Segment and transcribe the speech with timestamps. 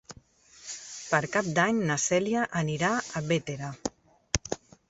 [1.09, 3.73] Per Cap d'Any na Cèlia anirà a Bétera.